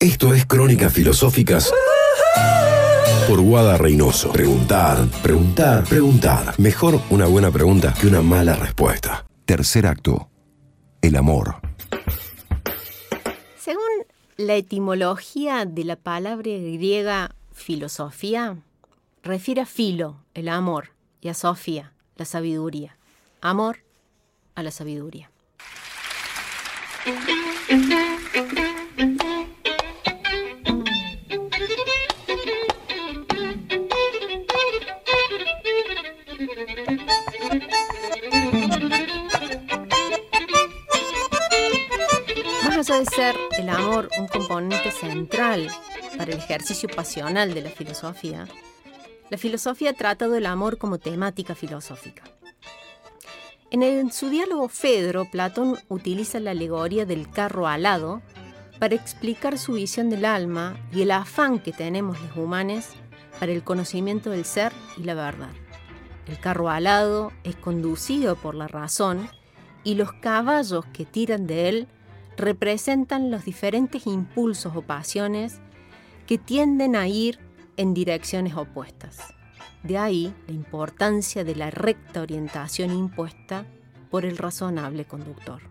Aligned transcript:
Esto 0.00 0.32
es 0.32 0.46
Crónicas 0.46 0.94
Filosóficas 0.94 1.70
por 3.28 3.42
Guada 3.42 3.76
Reynoso. 3.76 4.32
Preguntar, 4.32 5.06
preguntar, 5.22 5.84
preguntar. 5.84 6.54
Mejor 6.58 7.02
una 7.10 7.26
buena 7.26 7.50
pregunta 7.50 7.92
que 8.00 8.06
una 8.06 8.22
mala 8.22 8.56
respuesta. 8.56 9.26
Tercer 9.44 9.86
acto. 9.86 10.30
El 11.02 11.16
amor. 11.16 11.56
Según 13.58 13.84
la 14.38 14.54
etimología 14.54 15.66
de 15.66 15.84
la 15.84 15.96
palabra 15.96 16.50
griega 16.50 17.34
filosofía, 17.52 18.56
refiere 19.22 19.60
a 19.60 19.66
filo, 19.66 20.24
el 20.32 20.48
amor, 20.48 20.92
y 21.20 21.28
a 21.28 21.34
sofía, 21.34 21.92
la 22.16 22.24
sabiduría. 22.24 22.96
Amor 23.42 23.80
a 24.54 24.62
la 24.62 24.70
sabiduría. 24.70 25.30
Más 43.00 43.08
allá 43.08 43.32
de 43.32 43.32
ser 43.32 43.36
el 43.58 43.68
amor 43.70 44.10
un 44.18 44.26
componente 44.26 44.90
central 44.90 45.68
para 46.18 46.32
el 46.32 46.38
ejercicio 46.38 46.86
pasional 46.94 47.54
de 47.54 47.62
la 47.62 47.70
filosofía, 47.70 48.46
la 49.30 49.38
filosofía 49.38 49.90
ha 49.90 49.94
tratado 49.94 50.34
el 50.34 50.44
amor 50.44 50.76
como 50.76 50.98
temática 50.98 51.54
filosófica. 51.54 52.24
En, 53.70 54.12
su 54.12 54.28
diálogo 54.28 54.68
Fedro, 54.68 55.24
Platón 55.24 55.78
utiliza 55.88 56.40
la 56.40 56.50
alegoría 56.50 57.06
del 57.06 57.30
carro 57.30 57.66
alado 57.66 58.20
para 58.78 58.96
explicar 58.96 59.56
su 59.56 59.74
visión 59.74 60.10
del 60.10 60.26
alma 60.26 60.76
y 60.92 61.00
el 61.00 61.12
afán 61.12 61.58
que 61.58 61.72
tenemos 61.72 62.20
los 62.20 62.36
humanos 62.36 62.88
para 63.38 63.52
el 63.52 63.64
conocimiento 63.64 64.28
del 64.28 64.44
ser 64.44 64.74
y 64.98 65.04
la 65.04 65.14
verdad. 65.14 65.52
El 66.26 66.38
carro 66.38 66.68
alado 66.68 67.32
es 67.44 67.56
conducido 67.56 68.36
por 68.36 68.54
la 68.54 68.68
razón 68.68 69.30
y 69.84 69.94
los 69.94 70.12
caballos 70.12 70.84
que 70.92 71.06
tiran 71.06 71.46
de 71.46 71.70
él 71.70 71.88
representan 72.40 73.30
los 73.30 73.44
diferentes 73.44 74.06
impulsos 74.06 74.74
o 74.74 74.82
pasiones 74.82 75.60
que 76.26 76.38
tienden 76.38 76.96
a 76.96 77.08
ir 77.08 77.38
en 77.76 77.94
direcciones 77.94 78.54
opuestas. 78.54 79.18
De 79.82 79.98
ahí 79.98 80.34
la 80.46 80.54
importancia 80.54 81.44
de 81.44 81.54
la 81.54 81.70
recta 81.70 82.20
orientación 82.20 82.92
impuesta 82.92 83.64
por 84.10 84.24
el 84.24 84.36
razonable 84.36 85.04
conductor. 85.04 85.62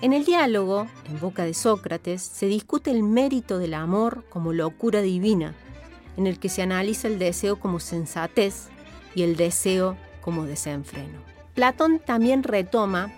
En 0.00 0.12
el 0.12 0.24
diálogo, 0.24 0.86
en 1.08 1.18
boca 1.18 1.44
de 1.44 1.54
Sócrates, 1.54 2.22
se 2.22 2.46
discute 2.46 2.90
el 2.90 3.02
mérito 3.02 3.58
del 3.58 3.74
amor 3.74 4.24
como 4.28 4.52
locura 4.52 5.00
divina, 5.00 5.54
en 6.16 6.26
el 6.26 6.38
que 6.38 6.48
se 6.48 6.62
analiza 6.62 7.08
el 7.08 7.18
deseo 7.18 7.58
como 7.58 7.80
sensatez 7.80 8.68
y 9.14 9.22
el 9.22 9.36
deseo 9.36 9.96
como 10.20 10.44
desenfreno. 10.44 11.20
Platón 11.54 12.00
también 12.04 12.42
retoma 12.42 13.12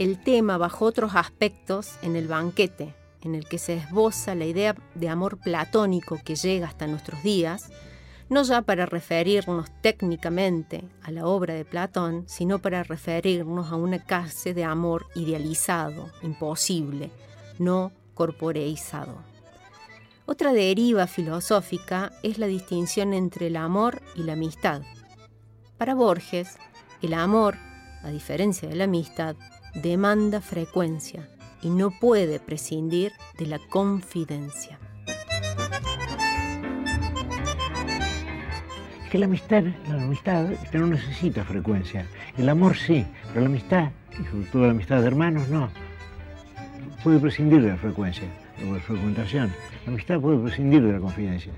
el 0.00 0.18
tema 0.18 0.56
bajo 0.56 0.86
otros 0.86 1.14
aspectos 1.14 1.98
en 2.00 2.16
el 2.16 2.26
banquete, 2.26 2.94
en 3.20 3.34
el 3.34 3.44
que 3.46 3.58
se 3.58 3.74
esboza 3.74 4.34
la 4.34 4.46
idea 4.46 4.74
de 4.94 5.10
amor 5.10 5.36
platónico 5.36 6.18
que 6.24 6.36
llega 6.36 6.66
hasta 6.66 6.86
nuestros 6.86 7.22
días, 7.22 7.70
no 8.30 8.42
ya 8.42 8.62
para 8.62 8.86
referirnos 8.86 9.68
técnicamente 9.82 10.84
a 11.02 11.10
la 11.10 11.26
obra 11.26 11.52
de 11.52 11.66
Platón, 11.66 12.24
sino 12.28 12.60
para 12.60 12.82
referirnos 12.82 13.70
a 13.70 13.76
una 13.76 13.98
clase 13.98 14.54
de 14.54 14.64
amor 14.64 15.04
idealizado, 15.14 16.08
imposible, 16.22 17.10
no 17.58 17.92
corporeizado. 18.14 19.18
Otra 20.24 20.54
deriva 20.54 21.06
filosófica 21.08 22.10
es 22.22 22.38
la 22.38 22.46
distinción 22.46 23.12
entre 23.12 23.48
el 23.48 23.56
amor 23.56 24.00
y 24.14 24.22
la 24.22 24.32
amistad. 24.32 24.80
Para 25.76 25.94
Borges, 25.94 26.56
el 27.02 27.12
amor, 27.12 27.58
a 28.02 28.08
diferencia 28.08 28.66
de 28.66 28.76
la 28.76 28.84
amistad, 28.84 29.36
demanda 29.74 30.40
frecuencia 30.40 31.28
y 31.62 31.70
no 31.70 31.90
puede 31.90 32.40
prescindir 32.40 33.12
de 33.38 33.46
la 33.46 33.58
confidencia. 33.58 34.78
que 39.10 39.18
la 39.18 39.26
amistad, 39.26 39.64
la 39.88 40.02
amistad 40.02 40.46
no 40.72 40.86
necesita 40.86 41.44
frecuencia. 41.44 42.06
El 42.38 42.48
amor 42.48 42.76
sí, 42.76 43.04
pero 43.28 43.40
la 43.40 43.46
amistad, 43.46 43.90
y 44.12 44.24
sobre 44.24 44.46
todo 44.46 44.62
la 44.66 44.70
amistad 44.70 45.00
de 45.00 45.08
hermanos, 45.08 45.48
no. 45.48 45.68
Puede 47.02 47.18
prescindir 47.18 47.60
de 47.60 47.70
la 47.70 47.76
frecuencia, 47.76 48.28
de 48.58 48.70
la 48.70 48.78
frecuentación. 48.78 49.52
La 49.84 49.92
amistad 49.92 50.20
puede 50.20 50.38
prescindir 50.38 50.82
de 50.82 50.92
la 50.92 51.00
confidencia. 51.00 51.52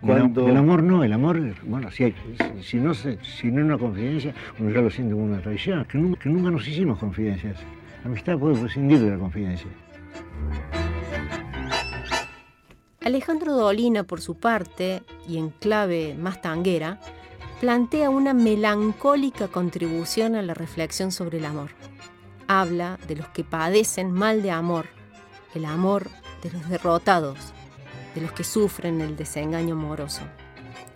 El, 0.00 0.56
amor 0.56 0.82
no, 0.82 1.02
el 1.02 1.12
amor, 1.12 1.40
bueno, 1.64 1.90
si, 1.90 2.14
si, 2.62 2.76
no 2.76 2.94
se, 2.94 3.18
si 3.24 3.50
no 3.50 3.60
es 3.60 3.64
una 3.64 3.78
confidencia, 3.78 4.32
uno 4.60 4.70
ya 4.70 4.80
lo 4.80 4.90
siente 4.90 5.12
como 5.12 5.26
una 5.26 5.40
traición, 5.40 5.84
que 5.86 5.98
nunca, 5.98 6.20
que 6.20 6.28
nunca 6.28 6.50
nos 6.50 6.66
hicimos 6.68 6.98
confidencias. 6.98 7.56
La 8.04 8.10
amistad 8.10 8.38
puede 8.38 8.56
prescindir 8.56 9.00
de 9.00 9.10
la 9.10 9.18
confidencia. 9.18 9.68
Alejandro 13.00 13.54
Dolina, 13.54 14.04
por 14.04 14.20
su 14.20 14.36
parte, 14.36 15.02
y 15.26 15.38
en 15.38 15.50
clave 15.50 16.14
más 16.16 16.40
tanguera, 16.42 17.00
plantea 17.60 18.08
una 18.08 18.34
melancólica 18.34 19.48
contribución 19.48 20.36
a 20.36 20.42
la 20.42 20.54
reflexión 20.54 21.10
sobre 21.10 21.38
el 21.38 21.44
amor. 21.44 21.70
Habla 22.46 22.98
de 23.08 23.16
los 23.16 23.28
que 23.28 23.42
padecen 23.42 24.12
mal 24.12 24.42
de 24.42 24.52
amor, 24.52 24.86
el 25.54 25.64
amor 25.64 26.08
de 26.42 26.52
los 26.52 26.68
derrotados, 26.68 27.52
de 28.14 28.20
los 28.20 28.32
que 28.32 28.44
sufren 28.44 29.00
el 29.00 29.16
desengaño 29.16 29.74
amoroso. 29.74 30.22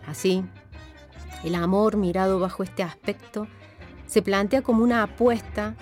Así, 0.06 0.44
el 1.44 1.54
amor 1.54 1.96
mirado 1.96 2.38
bajo 2.38 2.62
este 2.62 2.82
aspecto 2.82 3.46
se 4.06 4.22
plantea 4.22 4.62
como 4.62 4.82
una 4.82 5.02
apuesta 5.02 5.74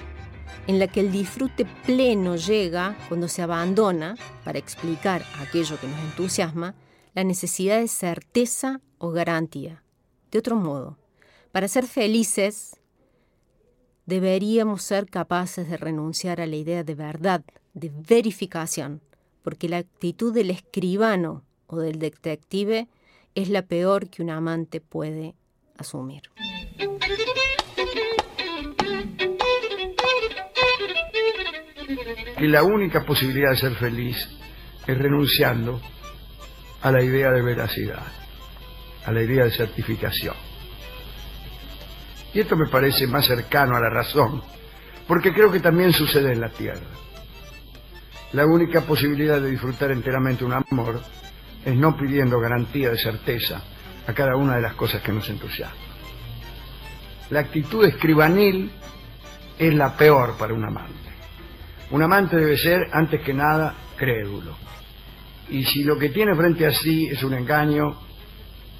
en 0.66 0.78
la 0.78 0.86
que 0.86 1.00
el 1.00 1.10
disfrute 1.10 1.64
pleno 1.86 2.36
llega 2.36 2.96
cuando 3.08 3.28
se 3.28 3.42
abandona, 3.42 4.16
para 4.44 4.58
explicar 4.58 5.24
aquello 5.40 5.78
que 5.80 5.88
nos 5.88 5.98
entusiasma, 6.00 6.74
la 7.14 7.24
necesidad 7.24 7.80
de 7.80 7.88
certeza 7.88 8.80
o 8.98 9.10
garantía. 9.10 9.82
De 10.30 10.38
otro 10.38 10.56
modo, 10.56 10.96
para 11.50 11.66
ser 11.66 11.86
felices, 11.86 12.76
deberíamos 14.06 14.82
ser 14.82 15.06
capaces 15.06 15.68
de 15.68 15.76
renunciar 15.76 16.40
a 16.40 16.46
la 16.46 16.56
idea 16.56 16.84
de 16.84 16.94
verdad, 16.94 17.42
de 17.74 17.90
verificación, 17.90 19.00
porque 19.42 19.68
la 19.68 19.78
actitud 19.78 20.32
del 20.32 20.50
escribano 20.50 21.44
o 21.66 21.78
del 21.78 21.98
detective 21.98 22.88
es 23.34 23.48
la 23.48 23.62
peor 23.62 24.08
que 24.08 24.22
un 24.22 24.30
amante 24.30 24.80
puede 24.80 25.34
asumir. 25.76 26.22
que 32.40 32.48
la 32.48 32.62
única 32.62 33.04
posibilidad 33.04 33.50
de 33.50 33.58
ser 33.58 33.74
feliz 33.74 34.16
es 34.86 34.96
renunciando 34.96 35.78
a 36.80 36.90
la 36.90 37.02
idea 37.02 37.30
de 37.30 37.42
veracidad, 37.42 38.06
a 39.04 39.12
la 39.12 39.22
idea 39.22 39.44
de 39.44 39.50
certificación. 39.50 40.34
Y 42.32 42.40
esto 42.40 42.56
me 42.56 42.66
parece 42.68 43.06
más 43.06 43.26
cercano 43.26 43.76
a 43.76 43.80
la 43.80 43.90
razón, 43.90 44.42
porque 45.06 45.34
creo 45.34 45.52
que 45.52 45.60
también 45.60 45.92
sucede 45.92 46.32
en 46.32 46.40
la 46.40 46.48
tierra. 46.48 46.80
La 48.32 48.46
única 48.46 48.82
posibilidad 48.82 49.40
de 49.40 49.50
disfrutar 49.50 49.90
enteramente 49.90 50.44
un 50.44 50.52
amor 50.52 51.00
es 51.64 51.74
no 51.74 51.96
pidiendo 51.96 52.38
garantía 52.38 52.90
de 52.90 52.98
certeza 52.98 53.60
a 54.06 54.12
cada 54.12 54.36
una 54.36 54.54
de 54.54 54.62
las 54.62 54.74
cosas 54.74 55.02
que 55.02 55.10
nos 55.10 55.28
entusiasman. 55.28 55.90
La 57.30 57.40
actitud 57.40 57.84
escribanil 57.84 58.70
es 59.58 59.74
la 59.74 59.96
peor 59.96 60.36
para 60.38 60.54
un 60.54 60.64
amante. 60.64 61.10
Un 61.90 62.02
amante 62.02 62.36
debe 62.36 62.56
ser, 62.56 62.86
antes 62.92 63.20
que 63.20 63.34
nada, 63.34 63.74
crédulo. 63.96 64.56
Y 65.48 65.64
si 65.64 65.82
lo 65.82 65.98
que 65.98 66.10
tiene 66.10 66.36
frente 66.36 66.66
a 66.66 66.72
sí 66.72 67.08
es 67.08 67.24
un 67.24 67.34
engaño, 67.34 67.98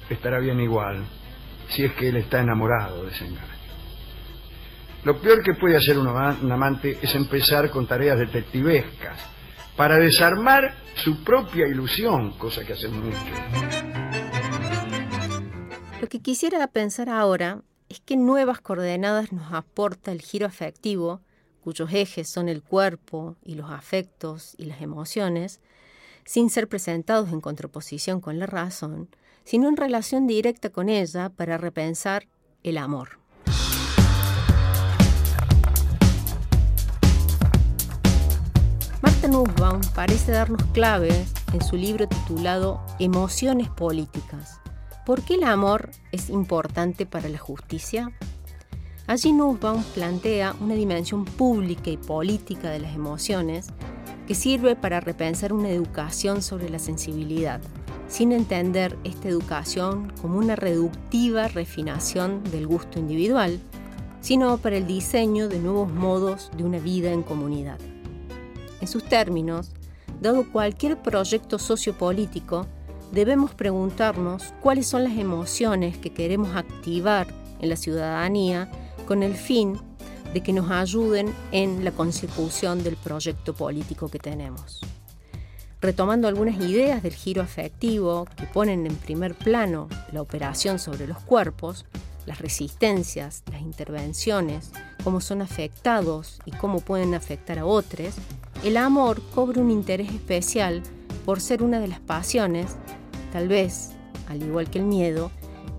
estará 0.09 0.39
bien 0.39 0.61
igual, 0.61 1.03
si 1.67 1.83
es 1.83 1.91
que 1.91 2.07
él 2.07 2.15
está 2.15 2.39
enamorado 2.39 3.03
de 3.03 3.11
ese 3.11 3.25
engaño. 3.25 3.47
Lo 5.03 5.19
peor 5.19 5.43
que 5.43 5.55
puede 5.55 5.75
hacer 5.75 5.97
un 5.97 6.07
amante 6.07 6.99
es 7.01 7.13
empezar 7.15 7.69
con 7.69 7.85
tareas 7.85 8.17
detectivescas 8.17 9.40
para 9.75 9.97
desarmar 9.97 10.75
su 10.95 11.23
propia 11.23 11.67
ilusión, 11.67 12.37
cosa 12.37 12.63
que 12.65 12.73
hacen 12.73 12.93
muchos. 12.99 13.21
Lo 16.01 16.07
que 16.07 16.21
quisiera 16.21 16.65
pensar 16.67 17.09
ahora 17.09 17.61
es 17.89 17.99
que 17.99 18.17
nuevas 18.17 18.61
coordenadas 18.61 19.31
nos 19.31 19.53
aporta 19.53 20.11
el 20.11 20.21
giro 20.21 20.45
afectivo 20.45 21.21
cuyos 21.61 21.93
ejes 21.93 22.27
son 22.27 22.49
el 22.49 22.63
cuerpo 22.63 23.37
y 23.45 23.55
los 23.55 23.69
afectos 23.69 24.55
y 24.57 24.65
las 24.65 24.81
emociones, 24.81 25.61
sin 26.25 26.49
ser 26.49 26.67
presentados 26.67 27.31
en 27.31 27.41
contraposición 27.41 28.19
con 28.19 28.39
la 28.39 28.47
razón, 28.47 29.09
sino 29.43 29.69
en 29.69 29.77
relación 29.77 30.27
directa 30.27 30.69
con 30.69 30.89
ella 30.89 31.29
para 31.29 31.57
repensar 31.57 32.27
el 32.63 32.77
amor. 32.77 33.20
Nussbaum 39.27 39.81
parece 39.93 40.31
darnos 40.31 40.63
clave 40.73 41.11
en 41.53 41.61
su 41.61 41.75
libro 41.75 42.07
titulado 42.07 42.81
Emociones 42.97 43.69
Políticas. 43.69 44.59
¿Por 45.05 45.21
qué 45.21 45.35
el 45.35 45.43
amor 45.43 45.91
es 46.11 46.29
importante 46.29 47.05
para 47.05 47.29
la 47.29 47.37
justicia? 47.37 48.11
Allí 49.05 49.31
Nussbaum 49.31 49.83
plantea 49.93 50.55
una 50.59 50.73
dimensión 50.73 51.25
pública 51.25 51.89
y 51.91 51.97
política 51.97 52.71
de 52.71 52.79
las 52.79 52.95
emociones 52.95 53.67
que 54.27 54.33
sirve 54.33 54.75
para 54.75 54.99
repensar 54.99 55.53
una 55.53 55.69
educación 55.69 56.41
sobre 56.41 56.69
la 56.69 56.79
sensibilidad, 56.79 57.61
sin 58.07 58.31
entender 58.31 58.97
esta 59.03 59.29
educación 59.29 60.11
como 60.21 60.37
una 60.37 60.55
reductiva 60.55 61.47
refinación 61.47 62.43
del 62.45 62.65
gusto 62.65 62.97
individual, 62.97 63.59
sino 64.19 64.57
para 64.57 64.77
el 64.77 64.87
diseño 64.87 65.47
de 65.47 65.59
nuevos 65.59 65.91
modos 65.91 66.49
de 66.57 66.63
una 66.63 66.79
vida 66.79 67.11
en 67.11 67.23
comunidad. 67.23 67.77
En 68.81 68.87
sus 68.87 69.03
términos, 69.03 69.71
dado 70.19 70.51
cualquier 70.51 71.01
proyecto 71.01 71.59
sociopolítico, 71.59 72.67
debemos 73.11 73.53
preguntarnos 73.53 74.53
cuáles 74.61 74.87
son 74.87 75.03
las 75.03 75.17
emociones 75.17 75.97
que 75.97 76.11
queremos 76.11 76.55
activar 76.55 77.27
en 77.59 77.69
la 77.69 77.75
ciudadanía 77.75 78.69
con 79.07 79.23
el 79.23 79.35
fin 79.35 79.79
de 80.33 80.41
que 80.41 80.53
nos 80.53 80.71
ayuden 80.71 81.33
en 81.51 81.83
la 81.83 81.91
consecución 81.91 82.83
del 82.83 82.95
proyecto 82.95 83.53
político 83.53 84.09
que 84.09 84.19
tenemos. 84.19 84.79
Retomando 85.81 86.27
algunas 86.27 86.59
ideas 86.61 87.03
del 87.03 87.13
giro 87.13 87.41
afectivo 87.41 88.27
que 88.35 88.45
ponen 88.45 88.85
en 88.85 88.95
primer 88.95 89.35
plano 89.35 89.89
la 90.11 90.21
operación 90.21 90.79
sobre 90.79 91.07
los 91.07 91.19
cuerpos, 91.19 91.85
las 92.25 92.39
resistencias, 92.39 93.43
las 93.51 93.61
intervenciones, 93.61 94.71
cómo 95.03 95.21
son 95.21 95.41
afectados 95.41 96.39
y 96.45 96.51
cómo 96.51 96.79
pueden 96.79 97.15
afectar 97.15 97.57
a 97.57 97.65
otros, 97.65 98.15
el 98.63 98.77
amor 98.77 99.21
cobra 99.33 99.61
un 99.61 99.71
interés 99.71 100.11
especial 100.11 100.83
por 101.25 101.41
ser 101.41 101.63
una 101.63 101.79
de 101.79 101.87
las 101.87 101.99
pasiones, 101.99 102.75
tal 103.31 103.47
vez, 103.47 103.91
al 104.27 104.43
igual 104.43 104.69
que 104.69 104.79
el 104.79 104.85
miedo, 104.85 105.31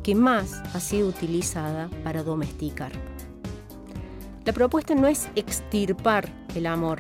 que 0.03 0.15
más 0.15 0.55
ha 0.75 0.81
sido 0.81 1.09
utilizada 1.09 1.89
para 2.03 2.23
domesticar. 2.23 2.93
La 4.45 4.53
propuesta 4.53 4.95
no 4.95 5.07
es 5.07 5.29
extirpar 5.37 6.29
el 6.57 6.67
amor, 6.67 6.99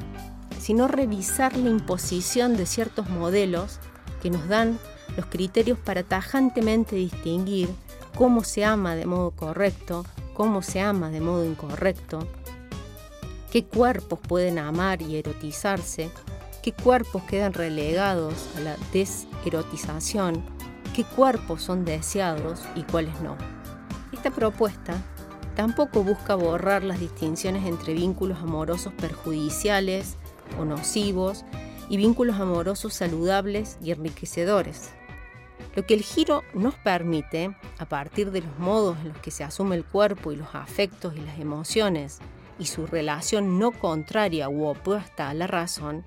sino 0.60 0.86
revisar 0.86 1.56
la 1.56 1.70
imposición 1.70 2.56
de 2.56 2.66
ciertos 2.66 3.10
modelos 3.10 3.80
que 4.22 4.30
nos 4.30 4.46
dan 4.46 4.78
los 5.16 5.26
criterios 5.26 5.78
para 5.78 6.04
tajantemente 6.04 6.94
distinguir 6.94 7.68
cómo 8.16 8.44
se 8.44 8.64
ama 8.64 8.94
de 8.94 9.06
modo 9.06 9.32
correcto, 9.32 10.04
cómo 10.34 10.62
se 10.62 10.80
ama 10.80 11.10
de 11.10 11.20
modo 11.20 11.44
incorrecto, 11.44 12.28
qué 13.52 13.64
cuerpos 13.64 14.18
pueden 14.18 14.58
amar 14.58 15.00
y 15.00 15.16
erotizarse, 15.16 16.10
qué 16.62 16.72
cuerpos 16.72 17.22
quedan 17.24 17.52
relegados 17.52 18.48
a 18.56 18.60
la 18.60 18.76
deserotización, 18.92 20.42
qué 20.96 21.04
cuerpos 21.04 21.62
son 21.62 21.84
deseados 21.84 22.62
y 22.74 22.82
cuáles 22.82 23.20
no. 23.20 23.36
Esta 24.12 24.30
propuesta 24.30 25.00
Tampoco 25.54 26.02
busca 26.02 26.34
borrar 26.34 26.82
las 26.82 26.98
distinciones 26.98 27.66
entre 27.66 27.92
vínculos 27.92 28.38
amorosos 28.38 28.92
perjudiciales 28.94 30.16
o 30.58 30.64
nocivos 30.64 31.44
y 31.90 31.98
vínculos 31.98 32.40
amorosos 32.40 32.94
saludables 32.94 33.76
y 33.82 33.90
enriquecedores. 33.90 34.90
Lo 35.76 35.84
que 35.84 35.94
el 35.94 36.02
giro 36.02 36.42
nos 36.54 36.74
permite, 36.76 37.54
a 37.78 37.84
partir 37.84 38.30
de 38.30 38.40
los 38.40 38.58
modos 38.58 38.96
en 39.02 39.08
los 39.08 39.18
que 39.18 39.30
se 39.30 39.44
asume 39.44 39.76
el 39.76 39.84
cuerpo 39.84 40.32
y 40.32 40.36
los 40.36 40.54
afectos 40.54 41.14
y 41.16 41.20
las 41.20 41.38
emociones, 41.38 42.18
y 42.58 42.66
su 42.66 42.86
relación 42.86 43.58
no 43.58 43.72
contraria 43.72 44.48
u 44.48 44.66
opuesta 44.66 45.28
a 45.28 45.34
la 45.34 45.46
razón, 45.46 46.04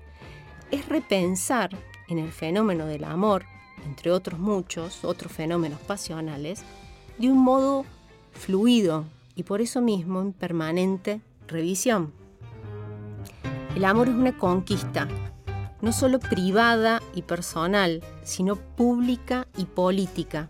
es 0.70 0.88
repensar 0.88 1.70
en 2.08 2.18
el 2.18 2.32
fenómeno 2.32 2.86
del 2.86 3.04
amor, 3.04 3.44
entre 3.86 4.10
otros 4.10 4.38
muchos 4.38 5.04
otros 5.04 5.32
fenómenos 5.32 5.80
pasionales, 5.80 6.62
de 7.18 7.30
un 7.30 7.38
modo 7.38 7.84
fluido, 8.32 9.04
y 9.34 9.42
por 9.42 9.60
eso 9.60 9.80
mismo 9.80 10.22
en 10.22 10.32
permanente 10.32 11.20
revisión. 11.46 12.12
El 13.74 13.84
amor 13.84 14.08
es 14.08 14.14
una 14.14 14.36
conquista, 14.36 15.06
no 15.82 15.92
solo 15.92 16.18
privada 16.18 17.02
y 17.14 17.22
personal, 17.22 18.02
sino 18.24 18.56
pública 18.56 19.46
y 19.58 19.66
política. 19.66 20.48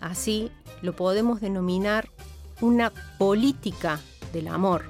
Así 0.00 0.50
lo 0.82 0.96
podemos 0.96 1.40
denominar 1.40 2.10
una 2.60 2.92
política 3.18 4.00
del 4.32 4.48
amor, 4.48 4.84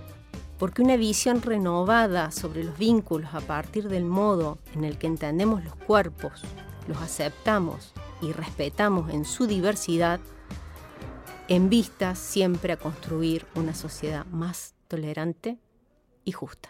porque 0.58 0.82
una 0.82 0.96
visión 0.96 1.42
renovada 1.42 2.30
sobre 2.30 2.64
los 2.64 2.78
vínculos 2.78 3.34
a 3.34 3.40
partir 3.40 3.88
del 3.88 4.04
modo 4.04 4.58
en 4.74 4.84
el 4.84 4.98
que 4.98 5.06
entendemos 5.06 5.64
los 5.64 5.74
cuerpos, 5.74 6.42
los 6.88 6.98
aceptamos 6.98 7.92
y 8.20 8.32
respetamos 8.32 9.12
en 9.12 9.24
su 9.24 9.46
diversidad, 9.46 10.20
en 11.48 11.68
vista 11.68 12.14
siempre 12.14 12.72
a 12.72 12.76
construir 12.76 13.46
una 13.54 13.74
sociedad 13.74 14.24
más 14.26 14.74
tolerante 14.88 15.58
y 16.24 16.32
justa. 16.32 16.68